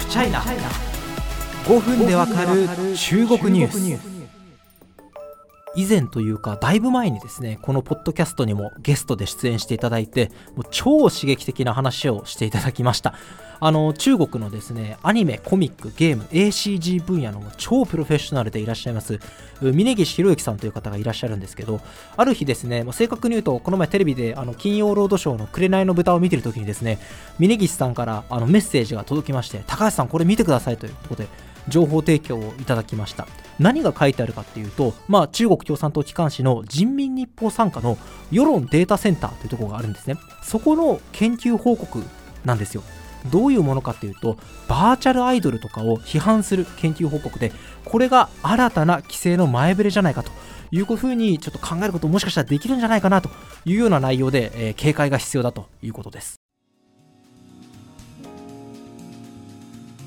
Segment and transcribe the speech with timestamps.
[0.00, 2.66] フチャイナ5分でわかる
[2.96, 4.09] 中国ニュース。
[5.80, 13.14] 以前というかだいぶ前にですねこのポッドキャストにもゲストで出演していただいてもう超刺激的な話をしていただきました。
[13.62, 19.20] あの中国のですねアニメコミックゲーム ACG 分野の超プロフェッショナルでいらっしゃいます
[19.60, 21.80] 峯岸博之さんという方がいらっしゃるんですけど
[22.16, 26.98] ある日ですね、ま、正確に言うとこの前テレビであの金曜ロードショーの「紅の豚」を見てる時にですね
[27.38, 31.28] 峯岸さんからあのメッセージが届きまして高橋さんこれ見てくださいということで
[31.68, 33.26] 情報提供をいただきました。
[33.58, 37.98] 何が書いてあるかっていうと、まあ、中国共産党機関紙の人民日報傘下の
[38.30, 40.16] 世論データセンターというところがあるんですね。
[40.42, 42.02] そこの研究報告
[42.44, 42.82] なんですよ。
[43.30, 47.52] どういうものかっていうとバーチャルアイドルとかを批判する研究報告で
[47.84, 50.30] これが新たな規制の前触れじゃないかと。
[50.72, 53.28] いうふうにちょっと考えることもしかしたらできるんじゃないかなと
[53.64, 56.39] いうような内容で、えー、警戒が必要だということです。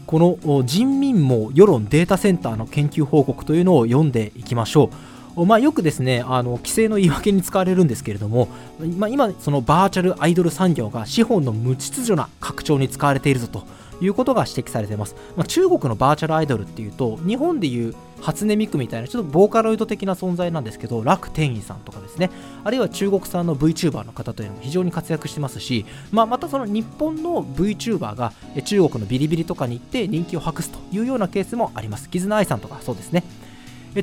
[0.06, 4.90] この人民網世論データセンターの研究報告というのを読んでいきましょ
[5.36, 5.46] う。
[5.46, 8.50] まあ、よくですねあの規制の言い訳に使われるんですけれども、
[8.98, 13.66] まあ、今、そのバーチャルアイドル産業が資本の無秩序な拡張に使われているぞと
[14.02, 15.16] いうことが指摘されています。
[15.36, 22.30] まあ、中国のバーチャルアイドルっていうと、日本でいう初音ミクみたいなちょっとボーカロイド的な存在なんですけど、楽天意さんとかですね、
[22.64, 28.34] あるいは中国産の VTuber の方というのも非常に活躍してますし、まあ、またその日本の VTuber が
[28.66, 32.10] 中国のビリビリとかに行って人気を博すというようなケースもあります。
[32.10, 33.24] キズナアイさんとかそうですね。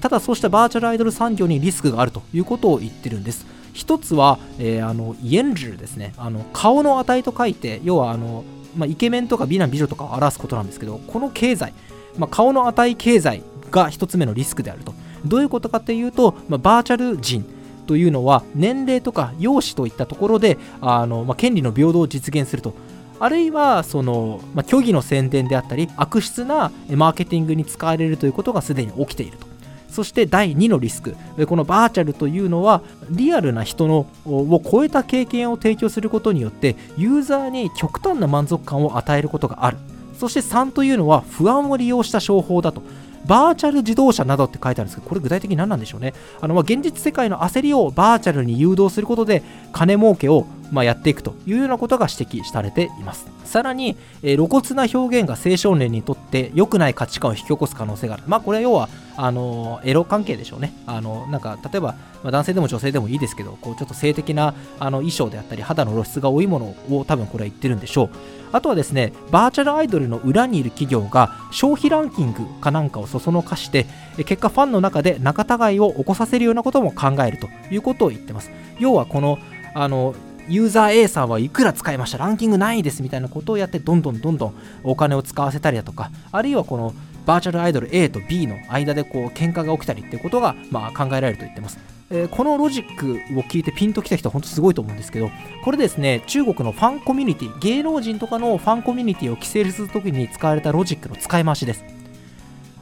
[0.01, 3.45] ただそうしたバーチャルアイドル産業にリスクがあるということを言ってるんです。
[3.73, 8.45] 一つは、えー、あのイエンジルですねあの顔の値と書いて要はあの
[8.77, 11.73] まあ、イケメンとか美男美女とかを表すことなんですけどこの経済、
[12.19, 14.95] まあ、顔の値経済が1つ目のリスクであると。
[15.25, 17.45] どういうことかっていうと、まあ、バーチャル人
[17.87, 22.75] というのは年齢とか容姿といったところであの、まあ、権利の平等を実現すると。
[23.23, 29.50] あるいはその、まあ、虚偽の宣伝であったり悪質なマーケティングに使われるということがすでに起きていると。
[29.91, 31.17] そして第2のリスク。
[31.47, 39.77] このバーチャルというのはリアルな人のを超えた経験を提供することによってユーザーに極端な満足感を与えることがある。
[40.19, 42.83] そして3というのは不安を利用した商法だと。
[43.27, 46.15] バーチャル自動車などって書いてあるんですけど、これ具体的に何なんでしょうね。
[46.41, 49.43] あのま現実世界の焦りをバーチャルに誘導することで、
[49.73, 53.27] 金儲けをまあやっていくというようなことが指摘されています。
[53.45, 58.23] さらに、えー、露骨な表現が青少年にとって良くない価値観を引き起こす可能性がある。
[58.27, 60.73] まあこれは要は、あのエロ関係でしょうね。
[60.87, 68.11] あのなんか例えば、まあ、男性でも女性でもいいですけど、こうちょっと性的なあの衣装であったり、肌の露出が多いものを多分これは言ってるんでしょう。
[68.53, 78.51] あとはですね、バーチャルアイドルの裏にいる企業が消費ランキングかなんかをそそのかして、結果ファンの中で仲違いを起こさせるようなことも考えるということを言ってます。
[78.79, 79.39] 要はこの、
[79.75, 80.15] あの、
[80.49, 82.19] ユーザー A さんはいくら使いました？
[82.19, 86.95] ランキングないですみたいなことをやってどんどんどんどんお金を使わせたりだとかあるいはこの
[87.27, 91.79] バーチャルアイドル A と B の間でこう喧嘩が起きたりっていうことがまあ考えられると言ってます
[92.13, 95.31] えー、このロジックを聞いてピンときた人は本当すごいと思うんですけど、
[95.65, 101.85] これですね、中国のファンコミュニティ、芸能人とかのファンコミュニティを規制するときに使われたロジックの使い回しです。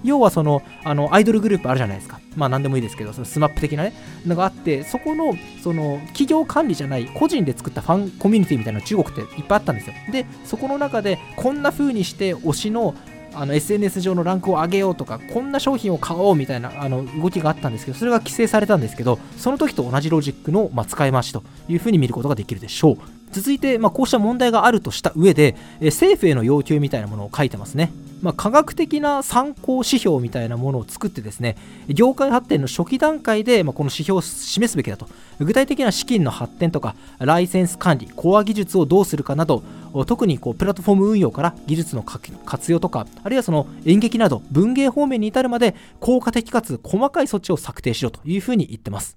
[0.05, 2.21] 要はそのあのアイドルグループあるじゃないですか。
[2.37, 3.93] まあ何でもいいですけど、そのスマップ的なね、
[4.27, 9.95] のがあって、そこのその企業管理じゃない個人で作ったファンコミュニティみたいなの中国っていっぱいあったんですよ。
[10.13, 12.95] で、そこの中でこんな風にして推しの
[13.35, 27.93] あの SNS 上のランクを上げようとかこんな商品を買おうみたいなあの動きがあったんですけどそれが規制されたんですけどその時と同じロジックの、ま、使い回しというふうに見ることができるでしょう続いて、まあ、こうした問題があるとした上で、え政府への要求みたいなものを書いてますね。
[28.23, 31.57] まあ、科学的な参考指標みたいなものを作ってですね
[31.89, 35.07] 業界発展の初期段階で、まあ、この指標を示すべきだと。
[35.39, 39.63] 具体的な資金の発展とかライセンス管理コア技術をどうするかなど
[40.07, 49.17] 特にこうプラットフォーム運用から技術の活用とかあるいはその演劇など文芸方面に至るまで効果的かつ細かい措置を策定しろというふうに言ってます。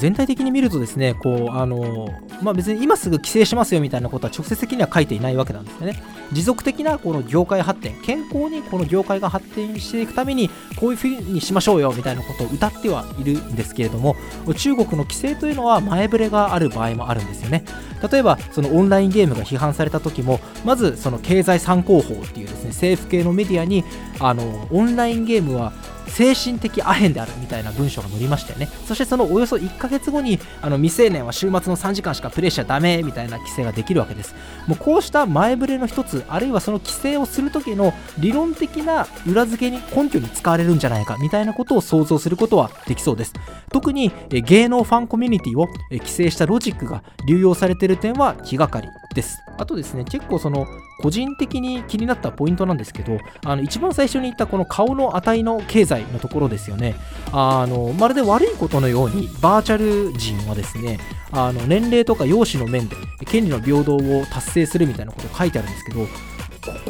[0.00, 2.08] 全体的に見るとですね、こう、あの、
[2.42, 6.02] まあ、別に今すぐ規制しますよみたいなことは直接的には書いていないわけなんですよね。
[6.32, 14.16] 持続的なこの業界発展、健康にこの業界が発展していくために、こういうふうにしましょうよみたいなことを歌ってはいるんですけれども、
[14.56, 17.64] 中国の規制というのは前触れがある場合もあるんですよね。
[18.10, 23.84] 例えば、そのオンラインゲームが批判された時も、まずその経済参考法っていうですね、政府系のメディアに、
[24.18, 25.72] あの、オンラインゲームは
[26.08, 28.68] 精神的アヘンであるみたいな文章が載りましたよね。
[28.86, 34.34] そしてそのおよそ1ヶ月後にあの未成年は週末の3時間しかプレイしちゃダメみたいな規制ができるわけです。
[34.66, 43.32] もうこうした前触れの一つあるいはその規制をする時の理論的な裏付けに根拠に使われるんじゃないかみたいなことを想像することはできそうです。
[43.72, 48.88] 特に芸能ファンコミュニティを規制したロジックが流用されている点は気がかり。
[49.14, 49.42] です。
[49.58, 50.66] あとですね、結構その
[51.00, 56.94] 個人的に気になったポイントなんですけど、あの一番最初に言ったこの顔の値の経済のところですよね。
[57.32, 60.98] あのまるで悪いことのようにバーチャル人はですね、
[61.32, 62.96] あの年齢とか容姿の面で
[63.26, 66.06] 権利の平等を達成するみたいなこと書いてあるんですけど、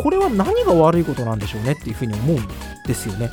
[0.02, 2.48] これは何が悪いことなんでしょうねっていうふうに思うん
[2.86, 3.30] ですよね。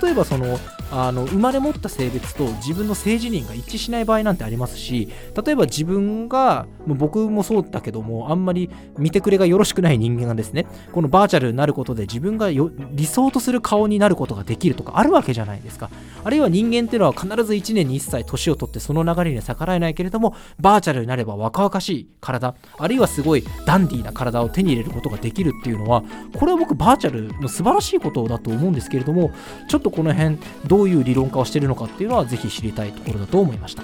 [0.00, 0.58] 例えばその
[0.90, 5.08] あの生まれ持った性別と自分の性自認が一致しない場合なんてありますし
[5.42, 10.66] 例えば自分がもう僕もそうだけどもあんまり見てくれがよろしくない人間がですね。
[10.92, 15.90] このバーチャルになることで自分が理想とする顔になることができるとかあるわけじゃないですか。
[16.24, 26.02] あるいは人間っていうのは必ず1年に1歳年を取ってその流れに逆らえないけれどもバーチャルになれば若々しい体あるいはすごいダンディーな体を手に入れることができるっていうのは
[26.36, 29.30] これは僕バーチャルの素晴らしいことだと思うんですけれども
[29.68, 33.82] ちょっとこの辺どういう理論化をしているのかっていうのはぜひ知りたいところだと思いました。